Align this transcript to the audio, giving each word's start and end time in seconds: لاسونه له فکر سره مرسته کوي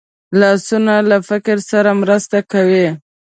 لاسونه 0.39 0.95
له 1.09 1.17
فکر 1.29 1.57
سره 1.71 1.89
مرسته 2.01 2.37
کوي 2.51 2.87